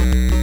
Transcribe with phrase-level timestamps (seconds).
[0.00, 0.39] Bye.